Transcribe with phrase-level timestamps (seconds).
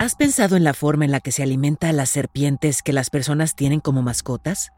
[0.00, 3.10] ¿Has pensado en la forma en la que se alimenta a las serpientes que las
[3.10, 4.72] personas tienen como mascotas?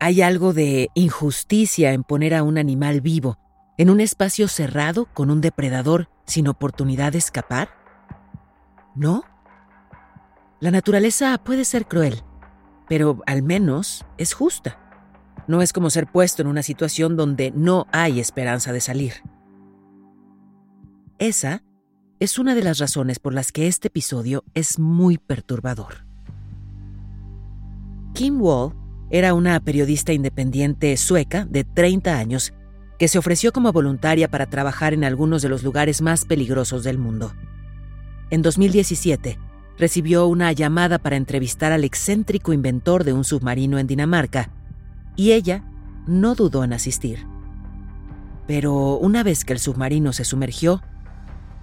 [0.00, 3.38] Hay algo de injusticia en poner a un animal vivo
[3.78, 7.70] en un espacio cerrado con un depredador sin oportunidad de escapar.
[8.94, 9.24] ¿No?
[10.60, 12.22] La naturaleza puede ser cruel,
[12.88, 14.80] pero al menos es justa.
[15.46, 19.14] No es como ser puesto en una situación donde no hay esperanza de salir.
[21.18, 21.62] Esa
[22.24, 26.06] es una de las razones por las que este episodio es muy perturbador.
[28.14, 28.72] Kim Wall
[29.10, 32.54] era una periodista independiente sueca de 30 años
[32.98, 36.96] que se ofreció como voluntaria para trabajar en algunos de los lugares más peligrosos del
[36.96, 37.34] mundo.
[38.30, 39.38] En 2017,
[39.76, 44.48] recibió una llamada para entrevistar al excéntrico inventor de un submarino en Dinamarca,
[45.14, 45.62] y ella
[46.06, 47.26] no dudó en asistir.
[48.46, 50.80] Pero una vez que el submarino se sumergió,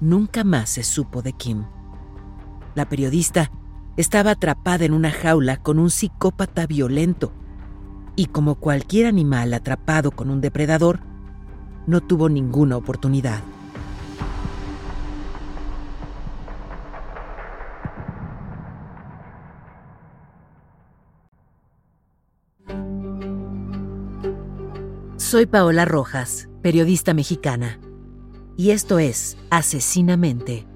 [0.02, 1.64] nunca más se supo de Kim.
[2.76, 3.52] La periodista
[3.96, 7.32] estaba atrapada en una jaula con un psicópata violento
[8.16, 11.00] y como cualquier animal atrapado con un depredador,
[11.88, 13.42] no tuvo ninguna oportunidad.
[25.18, 27.80] Soy Paola Rojas, periodista mexicana,
[28.58, 30.68] y esto es Asesinamente,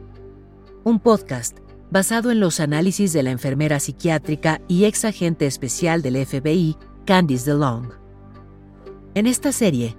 [0.83, 1.59] un podcast
[1.91, 7.51] basado en los análisis de la enfermera psiquiátrica y ex agente especial del FBI, Candice
[7.51, 7.91] DeLong.
[9.13, 9.95] En esta serie,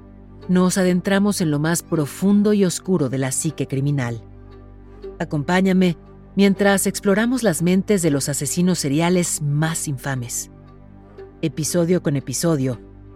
[0.49, 4.23] nos adentramos en lo más profundo y oscuro de la psique criminal.
[5.19, 5.97] Acompáñame
[6.37, 10.51] mientras exploramos las mentes de los asesinos seriales más infames.
[11.43, 12.81] Episodio con episodio,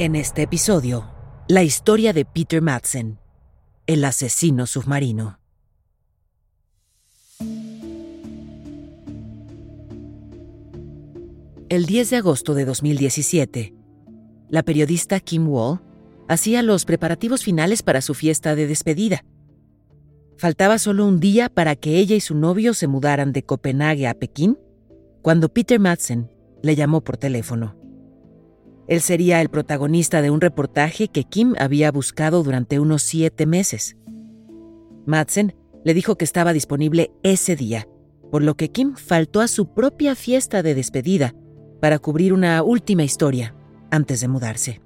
[0.00, 1.08] En este episodio,
[1.46, 3.20] la historia de Peter Madsen,
[3.86, 5.38] el asesino submarino.
[11.68, 13.72] El 10 de agosto de 2017,
[14.48, 15.80] la periodista Kim Wall
[16.28, 19.24] hacía los preparativos finales para su fiesta de despedida.
[20.38, 24.14] Faltaba solo un día para que ella y su novio se mudaran de Copenhague a
[24.14, 24.58] Pekín,
[25.22, 26.32] cuando Peter Madsen
[26.64, 27.83] le llamó por teléfono.
[28.86, 33.96] Él sería el protagonista de un reportaje que Kim había buscado durante unos siete meses.
[35.06, 37.88] Madsen le dijo que estaba disponible ese día,
[38.30, 41.34] por lo que Kim faltó a su propia fiesta de despedida
[41.80, 43.54] para cubrir una última historia
[43.90, 44.80] antes de mudarse.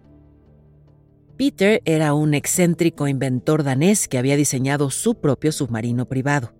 [1.36, 6.52] Peter era un excéntrico inventor danés que había diseñado su propio submarino privado.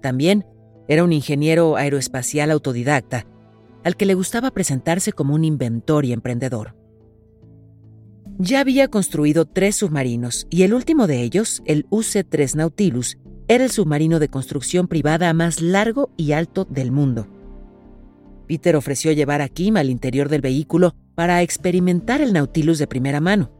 [0.00, 0.46] También
[0.88, 3.26] era un ingeniero aeroespacial autodidacta
[3.86, 6.74] al que le gustaba presentarse como un inventor y emprendedor.
[8.36, 13.70] Ya había construido tres submarinos y el último de ellos, el UC-3 Nautilus, era el
[13.70, 17.28] submarino de construcción privada más largo y alto del mundo.
[18.48, 23.20] Peter ofreció llevar a Kim al interior del vehículo para experimentar el Nautilus de primera
[23.20, 23.52] mano.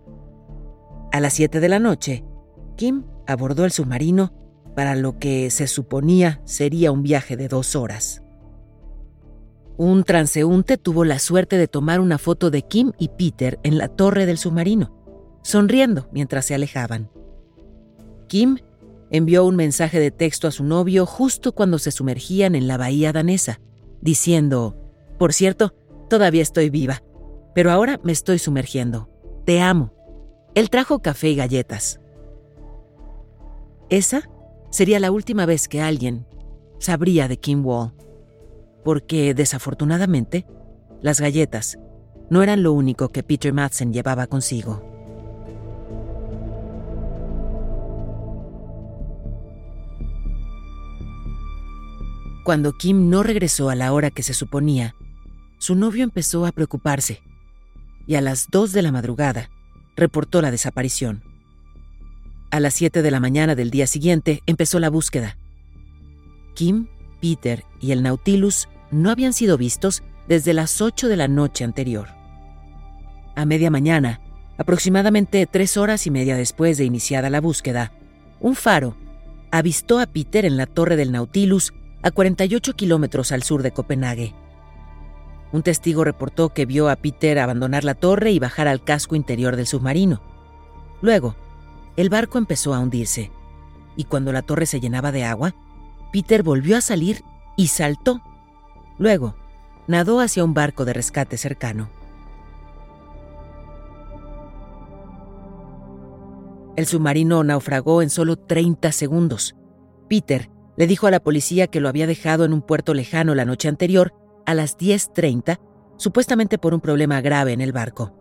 [1.12, 2.24] A las 7 de la noche,
[2.76, 4.34] Kim abordó el submarino
[4.74, 8.25] para lo que se suponía sería un viaje de dos horas.
[9.78, 13.88] Un transeúnte tuvo la suerte de tomar una foto de Kim y Peter en la
[13.88, 14.96] torre del submarino,
[15.42, 17.10] sonriendo mientras se alejaban.
[18.26, 18.58] Kim
[19.10, 23.12] envió un mensaje de texto a su novio justo cuando se sumergían en la bahía
[23.12, 23.60] danesa,
[24.00, 24.76] diciendo,
[25.18, 25.74] Por cierto,
[26.08, 27.02] todavía estoy viva,
[27.54, 29.10] pero ahora me estoy sumergiendo.
[29.44, 29.92] Te amo.
[30.54, 32.00] Él trajo café y galletas.
[33.90, 34.28] Esa
[34.70, 36.26] sería la última vez que alguien
[36.78, 37.92] sabría de Kim Wall
[38.86, 40.46] porque desafortunadamente
[41.02, 41.76] las galletas
[42.30, 44.80] no eran lo único que Peter Madsen llevaba consigo.
[52.44, 54.94] Cuando Kim no regresó a la hora que se suponía,
[55.58, 57.22] su novio empezó a preocuparse
[58.06, 59.50] y a las 2 de la madrugada
[59.96, 61.24] reportó la desaparición.
[62.52, 65.38] A las 7 de la mañana del día siguiente empezó la búsqueda.
[66.54, 66.86] Kim,
[67.20, 72.08] Peter y el Nautilus no habían sido vistos desde las 8 de la noche anterior.
[73.34, 74.20] A media mañana,
[74.56, 77.92] aproximadamente tres horas y media después de iniciada la búsqueda,
[78.40, 78.96] un faro
[79.50, 84.34] avistó a Peter en la torre del Nautilus a 48 kilómetros al sur de Copenhague.
[85.52, 89.56] Un testigo reportó que vio a Peter abandonar la torre y bajar al casco interior
[89.56, 90.22] del submarino.
[91.02, 91.36] Luego,
[91.96, 93.30] el barco empezó a hundirse,
[93.94, 95.54] y cuando la torre se llenaba de agua,
[96.12, 97.22] Peter volvió a salir
[97.56, 98.22] y saltó.
[98.98, 99.34] Luego,
[99.86, 101.90] nadó hacia un barco de rescate cercano.
[106.76, 109.56] El submarino naufragó en solo 30 segundos.
[110.08, 113.46] Peter le dijo a la policía que lo había dejado en un puerto lejano la
[113.46, 114.12] noche anterior
[114.44, 115.58] a las 10.30,
[115.96, 118.14] supuestamente por un problema grave en el barco.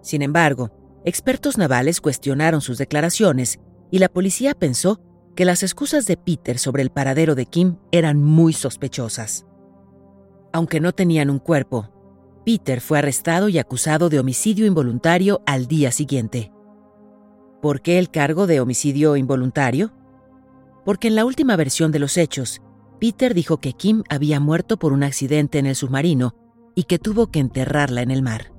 [0.00, 0.70] Sin embargo,
[1.04, 3.60] expertos navales cuestionaron sus declaraciones
[3.90, 5.00] y la policía pensó
[5.36, 9.46] que las excusas de Peter sobre el paradero de Kim eran muy sospechosas.
[10.52, 11.88] Aunque no tenían un cuerpo,
[12.44, 16.52] Peter fue arrestado y acusado de homicidio involuntario al día siguiente.
[17.62, 19.92] ¿Por qué el cargo de homicidio involuntario?
[20.84, 22.62] Porque en la última versión de los hechos,
[22.98, 26.34] Peter dijo que Kim había muerto por un accidente en el submarino
[26.74, 28.52] y que tuvo que enterrarla en el mar.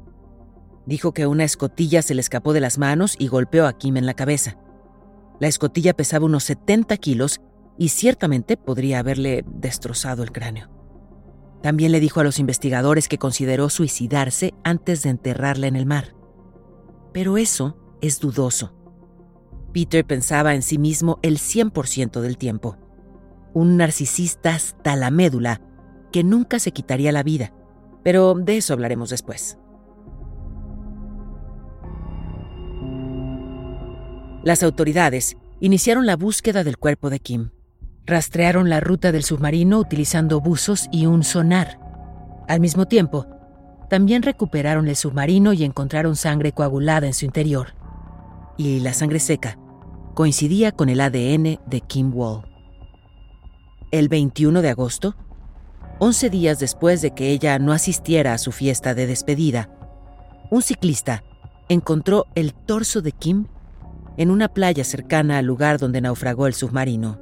[0.86, 4.06] Dijo que una escotilla se le escapó de las manos y golpeó a Kim en
[4.06, 4.58] la cabeza.
[5.40, 7.42] La escotilla pesaba unos 70 kilos
[7.78, 10.81] y ciertamente podría haberle destrozado el cráneo.
[11.62, 16.16] También le dijo a los investigadores que consideró suicidarse antes de enterrarla en el mar.
[17.13, 18.74] Pero eso es dudoso.
[19.74, 22.78] Peter pensaba en sí mismo el 100% del tiempo
[23.54, 25.62] un narcisista hasta la médula
[26.12, 27.54] que nunca se quitaría la vida,
[28.04, 29.58] pero de eso hablaremos después.
[34.44, 37.52] Las autoridades iniciaron la búsqueda del cuerpo de Kim.
[38.06, 41.80] Rastrearon la ruta del submarino utilizando buzos y un sonar.
[42.48, 43.27] Al mismo tiempo,
[43.89, 47.75] también recuperaron el submarino y encontraron sangre coagulada en su interior.
[48.57, 49.57] Y la sangre seca
[50.13, 52.51] coincidía con el ADN de Kim Wall
[53.92, 55.15] el 21 de agosto,
[56.00, 59.69] 11 días después de que ella no asistiera a su fiesta de despedida,
[60.50, 61.24] un ciclista
[61.69, 63.48] encontró el torso de Kim
[64.18, 67.19] en una playa cercana al lugar donde naufragó el submarino.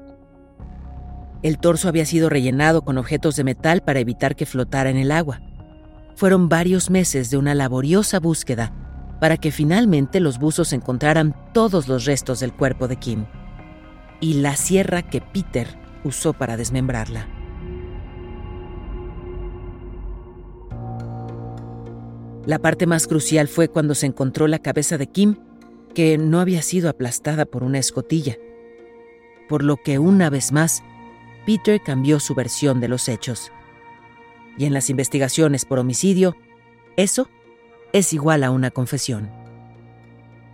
[1.41, 5.12] El torso había sido rellenado con objetos de metal para evitar que flotara en el
[5.12, 5.41] agua.
[6.15, 8.74] Fueron varios meses de una laboriosa búsqueda
[9.21, 13.25] para que finalmente los buzos encontraran todos los restos del cuerpo de Kim.
[14.19, 15.68] Y la sierra que Peter
[16.03, 17.27] usó para desmembrarla.
[22.45, 25.38] La parte más crucial fue cuando se encontró la cabeza de Kim,
[25.94, 28.38] que no había sido aplastada por una escotilla,
[29.47, 30.83] por lo que una vez más,
[31.50, 33.51] Peter cambió su versión de los hechos.
[34.56, 36.36] Y en las investigaciones por homicidio,
[36.96, 37.28] eso
[37.92, 39.31] es igual a una confesión.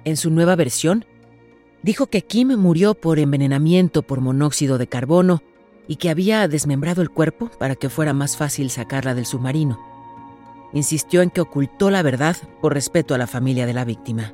[0.05, 1.03] En su nueva versión,
[1.83, 5.43] dijo que Kim murió por envenenamiento por monóxido de carbono
[5.85, 9.77] y que había desmembrado el cuerpo para que fuera más fácil sacarla del submarino.
[10.71, 14.33] Insistió en que ocultó la verdad por respeto a la familia de la víctima.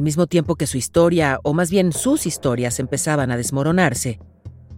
[0.00, 4.18] Al mismo tiempo que su historia, o más bien sus historias, empezaban a desmoronarse,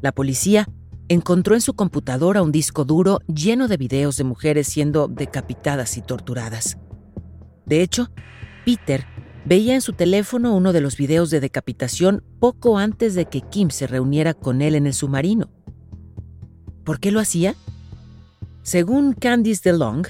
[0.00, 0.68] la policía
[1.06, 6.02] encontró en su computadora un disco duro lleno de videos de mujeres siendo decapitadas y
[6.02, 6.76] torturadas.
[7.66, 8.10] De hecho,
[8.66, 9.06] Peter
[9.44, 13.70] veía en su teléfono uno de los videos de decapitación poco antes de que Kim
[13.70, 15.52] se reuniera con él en el submarino.
[16.82, 17.54] ¿Por qué lo hacía?
[18.64, 20.04] Según Candice DeLong,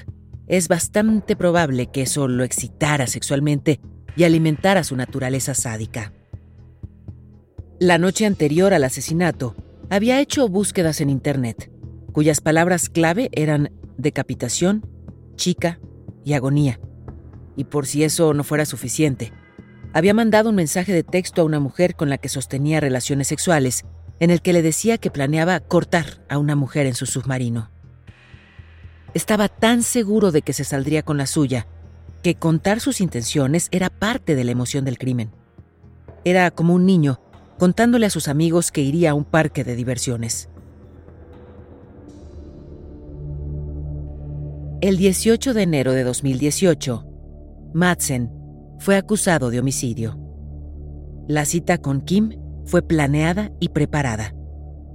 [0.47, 3.79] es bastante probable que eso lo excitara sexualmente
[4.15, 6.13] y alimentara su naturaleza sádica.
[7.79, 9.55] La noche anterior al asesinato,
[9.89, 11.71] había hecho búsquedas en Internet,
[12.11, 14.85] cuyas palabras clave eran decapitación,
[15.35, 15.79] chica
[16.23, 16.79] y agonía
[17.55, 19.33] y por si eso no fuera suficiente,
[19.93, 23.83] había mandado un mensaje de texto a una mujer con la que sostenía relaciones sexuales,
[24.19, 27.69] en el que le decía que planeaba cortar a una mujer en su submarino.
[29.13, 31.67] Estaba tan seguro de que se saldría con la suya,
[32.23, 35.31] que contar sus intenciones era parte de la emoción del crimen.
[36.23, 37.19] Era como un niño
[37.59, 40.49] contándole a sus amigos que iría a un parque de diversiones.
[44.81, 47.05] El 18 de enero de 2018,
[47.73, 48.31] Madsen
[48.79, 50.17] fue acusado de homicidio.
[51.27, 54.33] La cita con Kim fue planeada y preparada.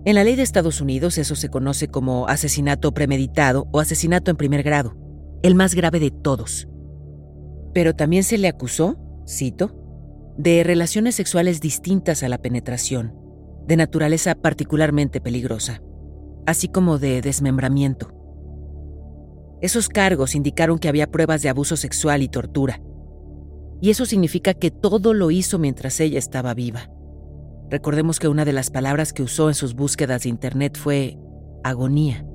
[0.04, 4.37] En la ley de Estados Unidos eso se conoce como asesinato premeditado o asesinato en
[4.37, 4.97] primer grado,
[5.42, 6.68] el más grave de todos.
[7.78, 9.70] Pero también se le acusó, cito,
[10.37, 13.14] de relaciones sexuales distintas a la penetración,
[13.68, 15.80] de naturaleza particularmente peligrosa,
[16.44, 18.12] así como de desmembramiento.
[19.61, 22.82] Esos cargos indicaron que había pruebas de abuso sexual y tortura.
[23.80, 26.90] Y eso significa que todo lo hizo mientras ella estaba viva.
[27.70, 31.16] Recordemos que una de las palabras que usó en sus búsquedas de Internet fue
[31.62, 32.26] agonía.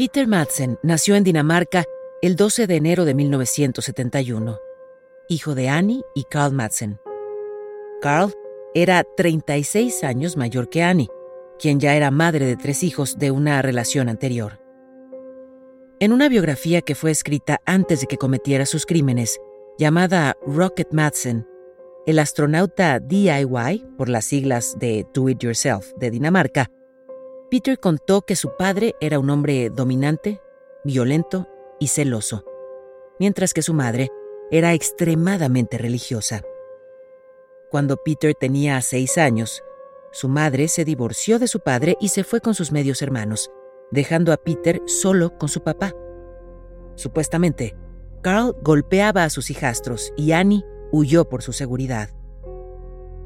[0.00, 1.84] Peter Madsen nació en Dinamarca
[2.22, 4.58] el 12 de enero de 1971,
[5.28, 6.98] hijo de Annie y Carl Madsen.
[8.00, 8.32] Carl
[8.74, 11.10] era 36 años mayor que Annie,
[11.58, 14.58] quien ya era madre de tres hijos de una relación anterior.
[15.98, 19.38] En una biografía que fue escrita antes de que cometiera sus crímenes,
[19.76, 21.46] llamada Rocket Madsen,
[22.06, 26.70] el astronauta DIY, por las siglas de Do It Yourself de Dinamarca,
[27.50, 30.40] Peter contó que su padre era un hombre dominante,
[30.84, 31.48] violento
[31.80, 32.44] y celoso,
[33.18, 34.10] mientras que su madre
[34.52, 36.42] era extremadamente religiosa.
[37.68, 39.64] Cuando Peter tenía seis años,
[40.12, 43.50] su madre se divorció de su padre y se fue con sus medios hermanos,
[43.90, 45.92] dejando a Peter solo con su papá.
[46.94, 47.76] Supuestamente,
[48.22, 52.10] Carl golpeaba a sus hijastros y Annie huyó por su seguridad.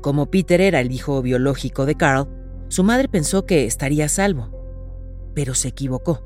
[0.01, 4.51] Como Peter era el hijo biológico de Carl, su madre pensó que estaría a salvo,
[5.35, 6.23] pero se equivocó.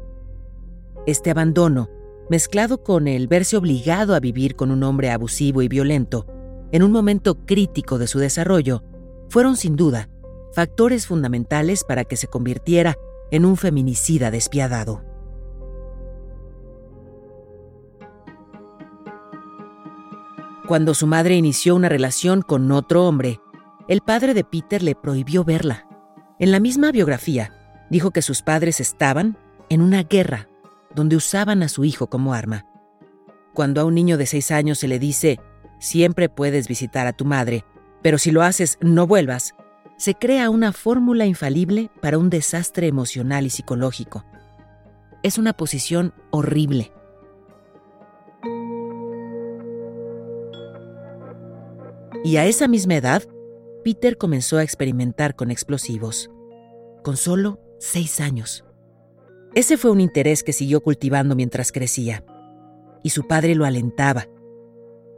[1.06, 1.88] Este abandono,
[2.30, 6.26] mezclado con el verse obligado a vivir con un hombre abusivo y violento,
[6.70, 8.82] en un momento crítico de su desarrollo,
[9.28, 10.08] fueron sin duda
[10.52, 12.96] factores fundamentales para que se convirtiera
[13.30, 15.02] en un feminicida despiadado.
[20.66, 23.40] Cuando su madre inició una relación con otro hombre,
[23.88, 25.87] el padre de Peter le prohibió verla.
[26.40, 27.52] En la misma biografía,
[27.90, 29.36] dijo que sus padres estaban
[29.68, 30.48] en una guerra
[30.94, 32.64] donde usaban a su hijo como arma.
[33.54, 35.40] Cuando a un niño de seis años se le dice,
[35.80, 37.64] siempre puedes visitar a tu madre,
[38.02, 39.54] pero si lo haces, no vuelvas,
[39.96, 44.24] se crea una fórmula infalible para un desastre emocional y psicológico.
[45.24, 46.92] Es una posición horrible.
[52.22, 53.24] Y a esa misma edad,
[53.84, 56.30] Peter comenzó a experimentar con explosivos,
[57.02, 58.64] con solo seis años.
[59.54, 62.24] Ese fue un interés que siguió cultivando mientras crecía,
[63.02, 64.26] y su padre lo alentaba.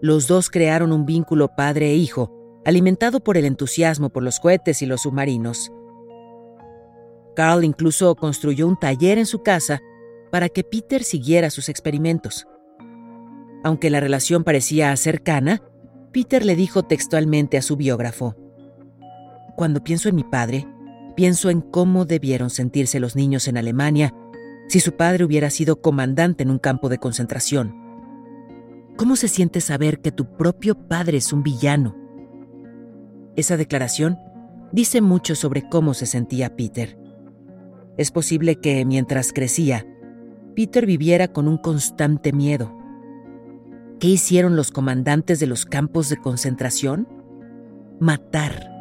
[0.01, 4.83] Los dos crearon un vínculo padre e hijo, alimentado por el entusiasmo por los cohetes
[4.83, 5.73] y los submarinos.
[7.35, 9.81] Carl incluso construyó un taller en su casa
[10.31, 12.47] para que Peter siguiera sus experimentos.
[13.65, 15.63] Aunque la relación parecía cercana,
[16.13, 18.37] Peter le dijo textualmente a su biógrafo,
[19.61, 20.67] cuando pienso en mi padre,
[21.17, 24.15] pienso en cómo debieron sentirse los niños en Alemania
[24.69, 27.75] si su padre hubiera sido comandante en un campo de concentración.
[28.97, 31.95] ¿Cómo se siente saber que tu propio padre es un villano?
[33.37, 34.19] Esa declaración
[34.73, 36.99] dice mucho sobre cómo se sentía Peter.
[37.99, 39.87] Es posible que mientras crecía,
[40.57, 42.75] Peter viviera con un constante miedo.
[43.99, 47.07] ¿Qué hicieron los comandantes de los campos de concentración?
[48.01, 48.80] Matar.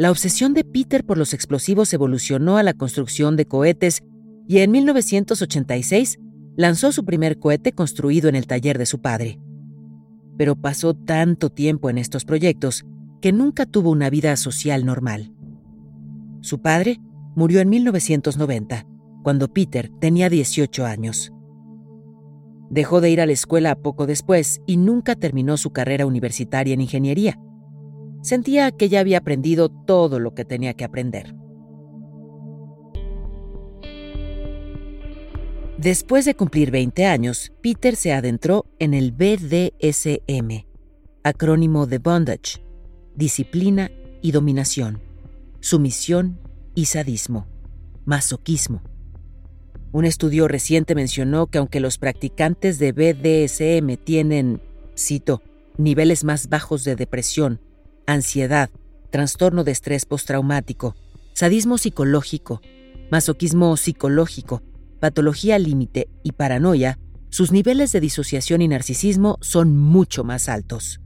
[0.00, 4.02] La obsesión de Peter por los explosivos evolucionó a la construcción de cohetes
[4.48, 6.18] y en 1986
[6.56, 9.38] lanzó su primer cohete construido en el taller de su padre.
[10.38, 12.86] Pero pasó tanto tiempo en estos proyectos
[13.20, 15.34] que nunca tuvo una vida social normal.
[16.40, 16.98] Su padre
[17.36, 18.86] murió en 1990,
[19.22, 21.30] cuando Peter tenía 18 años.
[22.70, 26.80] Dejó de ir a la escuela poco después y nunca terminó su carrera universitaria en
[26.80, 27.38] ingeniería
[28.22, 31.34] Sentía que ya había aprendido todo lo que tenía que aprender.
[35.78, 40.66] Después de cumplir 20 años, Peter se adentró en el BDSM,
[41.22, 42.62] acrónimo de Bondage,
[43.14, 45.00] disciplina y dominación,
[45.60, 46.38] sumisión
[46.74, 47.46] y sadismo,
[48.04, 48.82] masoquismo.
[49.92, 54.60] Un estudio reciente mencionó que aunque los practicantes de BDSM tienen,
[54.94, 55.42] cito,
[55.78, 57.58] niveles más bajos de depresión
[58.12, 58.70] ansiedad,
[59.10, 60.96] trastorno de estrés postraumático,
[61.32, 62.60] sadismo psicológico,
[63.10, 64.62] masoquismo psicológico,
[65.00, 66.98] patología límite y paranoia,
[67.30, 71.00] sus niveles de disociación y narcisismo son mucho más altos.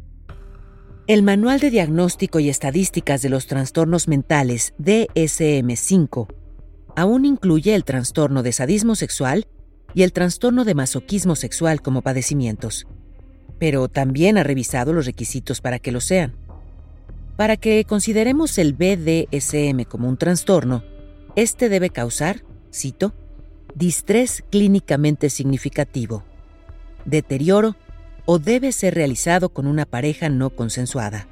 [1.06, 6.28] El Manual de Diagnóstico y Estadísticas de los Trastornos Mentales DSM-5
[6.96, 9.46] aún incluye el trastorno de sadismo sexual
[9.92, 12.86] y el trastorno de masoquismo sexual como padecimientos,
[13.58, 16.43] pero también ha revisado los requisitos para que lo sean.
[17.36, 20.84] Para que consideremos el BDSM como un trastorno,
[21.34, 23.12] este debe causar, cito,
[23.74, 26.22] distrés clínicamente significativo,
[27.04, 27.76] deterioro
[28.24, 31.26] o debe ser realizado con una pareja no consensuada.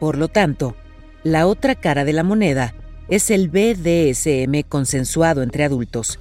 [0.00, 0.74] Por lo tanto,
[1.22, 2.74] la otra cara de la moneda
[3.08, 6.18] es el BDSM consensuado entre adultos,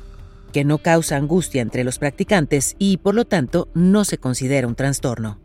[0.51, 4.75] que no causa angustia entre los practicantes y por lo tanto no se considera un
[4.75, 5.42] trastorno.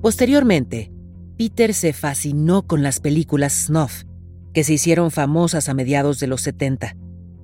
[0.00, 0.92] Posteriormente,
[1.36, 4.04] Peter se fascinó con las películas snuff,
[4.52, 6.96] que se hicieron famosas a mediados de los 70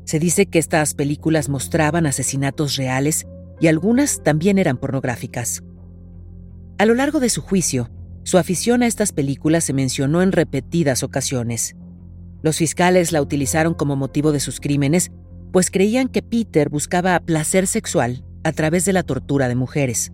[0.04, 3.26] se dice que estas películas mostraban asesinatos reales
[3.60, 5.62] y algunas también eran pornográficas.
[6.78, 7.90] A lo largo de su juicio,
[8.24, 11.76] su afición a estas películas se mencionó en repetidas ocasiones.
[12.42, 15.12] Los fiscales la utilizaron como motivo de sus crímenes,
[15.52, 20.12] pues creían que Peter buscaba placer sexual a través de la tortura de mujeres.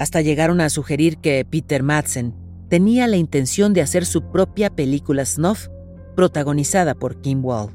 [0.00, 2.34] Hasta llegaron a sugerir que Peter Madsen
[2.70, 5.68] tenía la intención de hacer su propia película snuff
[6.16, 7.68] protagonizada por Kim Wall.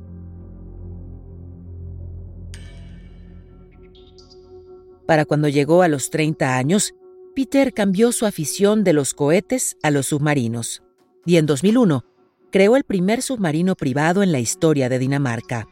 [5.05, 6.96] Para cuando llegó a los 30 años,
[7.36, 10.82] Peter cambió su afición de los cohetes a los submarinos
[11.27, 12.05] y en 2001
[12.51, 15.67] creó el primer submarino privado en la historia de Dinamarca,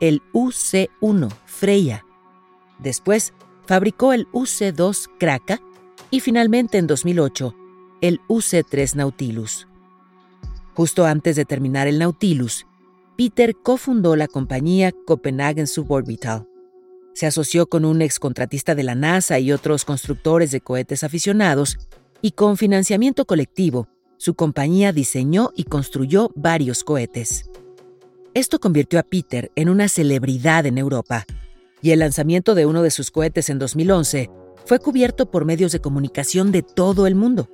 [0.00, 2.06] el UC-1 Freya.
[2.78, 3.34] Después
[3.66, 5.60] fabricó el UC-2 Kraka
[6.10, 7.54] y finalmente en 2008
[8.00, 9.66] el UC-3 Nautilus.
[10.74, 12.66] Justo antes de terminar el Nautilus,
[13.16, 16.46] Peter cofundó la compañía Copenhagen Suborbital,
[17.20, 21.78] se asoció con un excontratista de la NASA y otros constructores de cohetes aficionados,
[22.22, 27.50] y con financiamiento colectivo, su compañía diseñó y construyó varios cohetes.
[28.32, 31.26] Esto convirtió a Peter en una celebridad en Europa,
[31.82, 34.30] y el lanzamiento de uno de sus cohetes en 2011
[34.64, 37.48] fue cubierto por medios de comunicación de todo el mundo.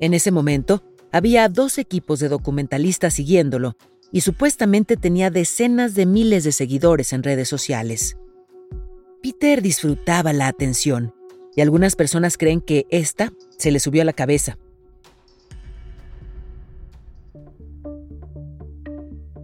[0.00, 3.76] En ese momento, había dos equipos de documentalistas siguiéndolo,
[4.10, 8.16] y supuestamente tenía decenas de miles de seguidores en redes sociales.
[9.22, 11.14] Peter disfrutaba la atención,
[11.54, 14.58] y algunas personas creen que esta se le subió a la cabeza.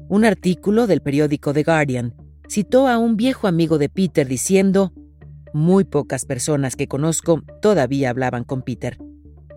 [0.08, 2.14] Un artículo del periódico The Guardian
[2.48, 4.92] citó a un viejo amigo de Peter diciendo,
[5.58, 8.98] muy pocas personas que conozco todavía hablaban con Peter.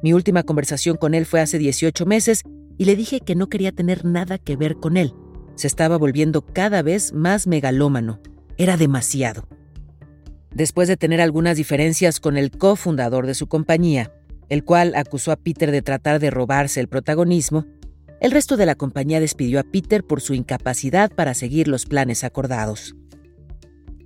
[0.04, 2.44] Mi última conversación con él fue hace 18 meses
[2.78, 5.14] y le dije que no quería tener nada que ver con él.
[5.56, 8.20] Se estaba volviendo cada vez más megalómano.
[8.58, 9.48] Era demasiado.
[10.54, 14.12] Después de tener algunas diferencias con el cofundador de su compañía,
[14.50, 17.68] el cual acusó a Peter de tratar de robarse el protagonismo,
[18.20, 22.24] el resto de la compañía despidió a Peter por su incapacidad para seguir los planes
[22.24, 22.96] acordados.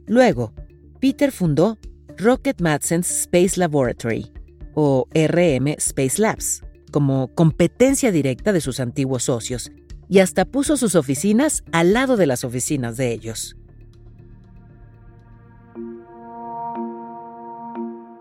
[0.08, 0.54] Luego,
[1.00, 1.78] Peter fundó
[2.18, 4.32] Rocket Madsen's Space Laboratory,
[4.74, 9.72] o RM Space Labs, como competencia directa de sus antiguos socios,
[10.08, 13.56] y hasta puso sus oficinas al lado de las oficinas de ellos.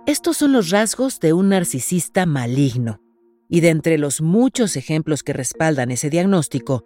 [0.06, 3.00] Estos son los rasgos de un narcisista maligno.
[3.48, 6.84] Y de entre los muchos ejemplos que respaldan ese diagnóstico,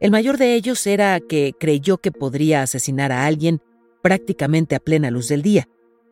[0.00, 3.60] el mayor de ellos era que creyó que podría asesinar a alguien
[4.04, 5.66] prácticamente a plena luz del día,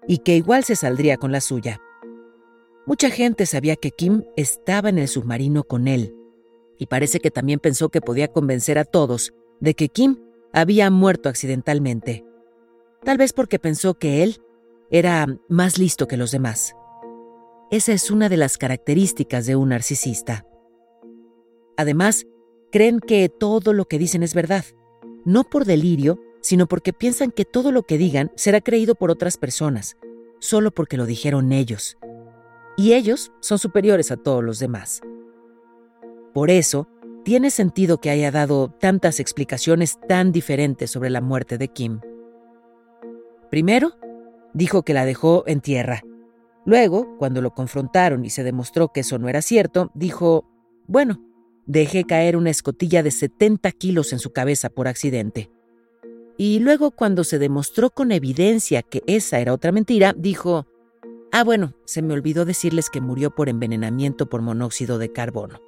[0.08, 1.78] y que igual se saldría con la suya.
[2.86, 6.16] Mucha gente sabía que Kim estaba en el submarino con él,
[6.78, 10.16] y parece que también pensó que podía convencer a todos de que Kim
[10.54, 12.24] había muerto accidentalmente,
[13.04, 14.40] tal vez porque pensó que él
[14.90, 16.74] era más listo que los demás.
[17.70, 20.46] Esa es una de las características de un narcisista.
[21.76, 22.24] Además,
[22.70, 24.64] creen que todo lo que dicen es verdad,
[25.26, 29.38] no por delirio, sino porque piensan que todo lo que digan será creído por otras
[29.38, 29.96] personas,
[30.40, 31.96] solo porque lo dijeron ellos.
[32.76, 35.00] Y ellos son superiores a todos los demás.
[36.34, 36.88] Por eso,
[37.24, 42.00] tiene sentido que haya dado tantas explicaciones tan diferentes sobre la muerte de Kim.
[43.50, 43.92] Primero,
[44.54, 46.02] dijo que la dejó en tierra.
[46.64, 50.48] Luego, cuando lo confrontaron y se demostró que eso no era cierto, dijo,
[50.86, 51.22] bueno,
[51.66, 55.50] dejé caer una escotilla de 70 kilos en su cabeza por accidente.
[56.36, 60.66] Y luego, cuando se demostró con evidencia que esa era otra mentira, dijo,
[61.34, 65.60] Ah, bueno, se me olvidó decirles que murió por envenenamiento por monóxido de carbono.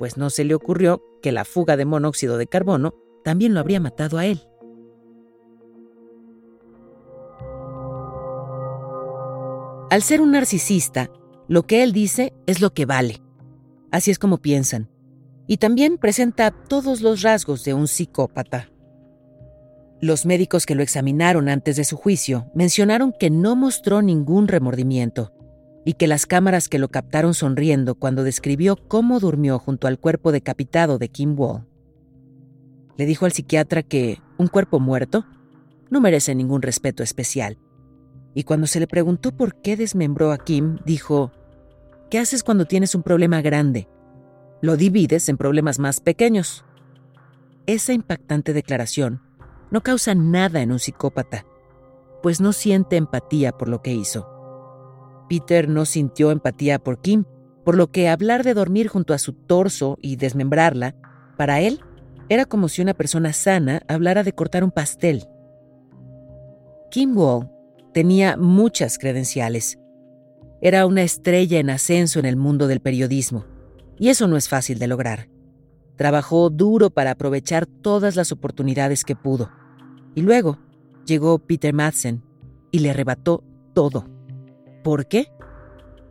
[0.00, 3.78] Pues no se le ocurrió que la fuga de monóxido de carbono también lo habría
[3.78, 4.40] matado a él.
[9.90, 11.08] Al ser un narcisista,
[11.46, 13.22] lo que él dice es lo que vale.
[13.92, 14.90] Así es como piensan.
[15.46, 18.72] Y también presenta todos los rasgos de un psicópata.
[20.02, 25.32] Los médicos que lo examinaron antes de su juicio mencionaron que no mostró ningún remordimiento
[25.84, 30.32] y que las cámaras que lo captaron sonriendo cuando describió cómo durmió junto al cuerpo
[30.32, 31.66] decapitado de Kim Wall.
[32.96, 35.26] Le dijo al psiquiatra que un cuerpo muerto
[35.90, 37.58] no merece ningún respeto especial
[38.34, 41.32] y cuando se le preguntó por qué desmembró a Kim, dijo,
[42.10, 43.88] ¿qué haces cuando tienes un problema grande?
[44.62, 46.64] Lo divides en problemas más pequeños.
[47.66, 49.20] Esa impactante declaración
[49.70, 51.46] no causa nada en un psicópata,
[52.22, 54.28] pues no siente empatía por lo que hizo.
[55.28, 57.24] Peter no sintió empatía por Kim,
[57.64, 60.96] por lo que hablar de dormir junto a su torso y desmembrarla,
[61.36, 61.80] para él,
[62.28, 65.26] era como si una persona sana hablara de cortar un pastel.
[66.90, 67.48] Kim Wall
[67.92, 69.80] Tenía muchas credenciales.
[70.62, 73.46] Era una estrella en ascenso en el mundo del periodismo,
[73.98, 75.28] y eso no es fácil de lograr.
[76.00, 79.50] Trabajó duro para aprovechar todas las oportunidades que pudo.
[80.14, 80.56] Y luego
[81.04, 82.22] llegó Peter Madsen
[82.70, 84.08] y le arrebató todo.
[84.82, 85.30] ¿Por qué?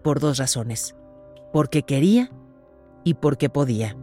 [0.04, 0.96] Por dos razones.
[1.52, 2.30] Porque quería
[3.04, 3.98] y porque podía.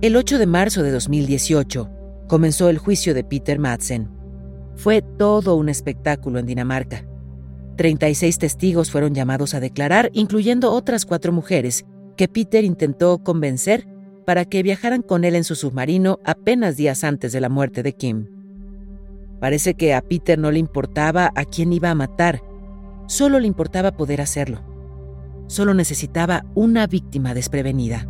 [0.00, 1.90] El 8 de marzo de 2018
[2.28, 4.08] comenzó el juicio de Peter Madsen.
[4.76, 7.04] Fue todo un espectáculo en Dinamarca.
[7.74, 11.84] 36 testigos fueron llamados a declarar, incluyendo otras cuatro mujeres
[12.16, 13.88] que Peter intentó convencer
[14.24, 17.94] para que viajaran con él en su submarino apenas días antes de la muerte de
[17.94, 18.28] Kim.
[19.40, 22.40] Parece que a Peter no le importaba a quién iba a matar,
[23.08, 24.60] solo le importaba poder hacerlo.
[25.48, 28.08] Solo necesitaba una víctima desprevenida.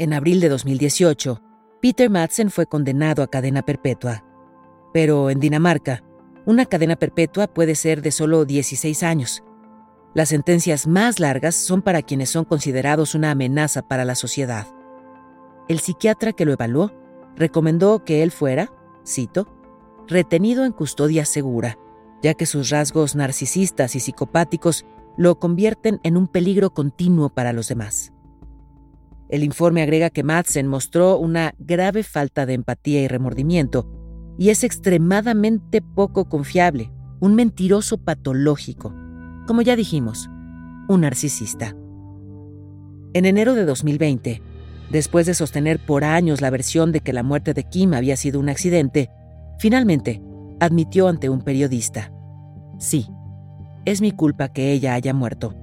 [0.00, 1.42] En abril de 2018,
[1.82, 4.24] Peter Madsen fue condenado a cadena perpetua.
[4.92, 6.04] Pero en Dinamarca,
[6.46, 9.42] una cadena perpetua puede ser de solo 16 años.
[10.14, 14.68] Las sentencias más largas son para quienes son considerados una amenaza para la sociedad.
[15.66, 16.92] El psiquiatra que lo evaluó
[17.34, 18.72] recomendó que él fuera,
[19.04, 19.48] cito,
[20.06, 21.76] retenido en custodia segura,
[22.22, 27.66] ya que sus rasgos narcisistas y psicopáticos lo convierten en un peligro continuo para los
[27.66, 28.12] demás.
[29.28, 33.86] El informe agrega que Madsen mostró una grave falta de empatía y remordimiento
[34.38, 38.94] y es extremadamente poco confiable, un mentiroso patológico,
[39.46, 40.30] como ya dijimos,
[40.88, 41.76] un narcisista.
[43.12, 44.40] En enero de 2020,
[44.90, 48.40] después de sostener por años la versión de que la muerte de Kim había sido
[48.40, 49.10] un accidente,
[49.58, 50.22] finalmente
[50.60, 52.12] admitió ante un periodista,
[52.78, 53.08] sí,
[53.84, 55.54] es mi culpa que ella haya muerto,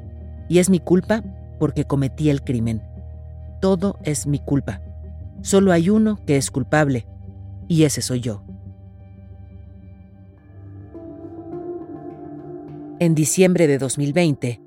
[0.50, 1.24] y es mi culpa
[1.60, 2.82] porque cometí el crimen
[3.60, 4.82] todo es mi culpa.
[5.42, 7.08] Solo hay uno que es culpable,
[7.68, 8.44] y ese soy yo.
[13.00, 14.62] En diciembre de 2020,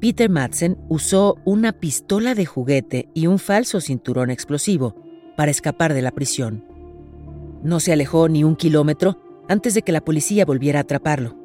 [0.00, 4.94] Peter Madsen usó una pistola de juguete y un falso cinturón explosivo
[5.36, 6.64] para escapar de la prisión.
[7.62, 9.18] No se alejó ni un kilómetro
[9.48, 11.36] antes de que la policía volviera a atraparlo.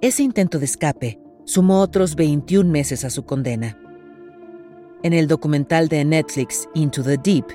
[0.00, 3.78] Ese intento de escape sumó otros 21 meses a su condena.
[5.02, 7.46] En el documental de Netflix Into the Deep,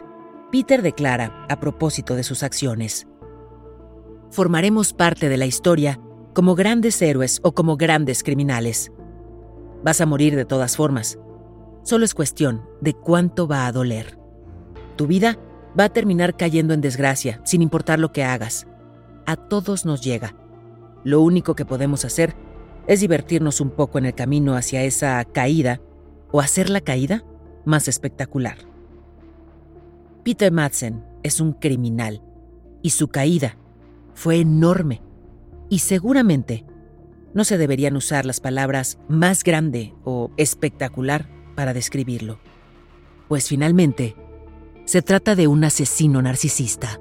[0.51, 3.07] Peter declara, a propósito de sus acciones,
[4.31, 5.99] Formaremos parte de la historia
[6.33, 8.89] como grandes héroes o como grandes criminales.
[9.83, 11.19] Vas a morir de todas formas.
[11.83, 14.17] Solo es cuestión de cuánto va a doler.
[14.95, 15.37] Tu vida
[15.77, 18.67] va a terminar cayendo en desgracia, sin importar lo que hagas.
[19.25, 20.33] A todos nos llega.
[21.03, 22.33] Lo único que podemos hacer
[22.87, 25.81] es divertirnos un poco en el camino hacia esa caída
[26.31, 27.25] o hacer la caída
[27.65, 28.57] más espectacular.
[30.23, 32.21] Peter Madsen es un criminal
[32.81, 33.57] y su caída
[34.13, 35.01] fue enorme
[35.69, 36.65] y seguramente
[37.33, 42.39] no se deberían usar las palabras más grande o espectacular para describirlo,
[43.27, 44.15] pues finalmente
[44.85, 47.00] se trata de un asesino narcisista.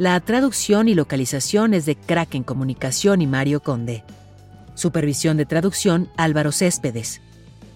[0.00, 4.02] La traducción y localización es de Kraken Comunicación y Mario Conde.
[4.74, 7.20] Supervisión de traducción Álvaro Céspedes.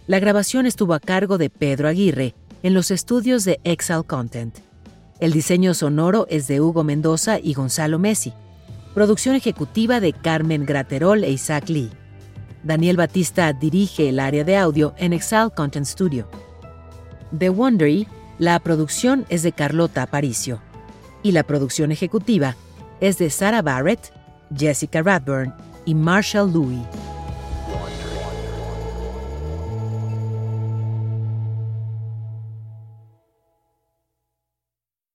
[0.06, 4.56] La grabación estuvo a cargo de Pedro Aguirre en los estudios de Exile Content.
[5.20, 8.32] El diseño sonoro es de Hugo Mendoza y Gonzalo Messi.
[8.94, 11.90] Producción ejecutiva de Carmen Graterol e Isaac Lee.
[12.62, 16.26] Daniel Batista dirige el área de audio en Exile Content Studio.
[17.38, 18.08] The Wondery,
[18.38, 20.62] la producción es de Carlota Aparicio.
[21.24, 22.54] Y la producción ejecutiva
[23.00, 24.12] es de Sarah Barrett,
[24.56, 25.52] Jessica Radburn
[25.84, 26.82] y Marshall Louis.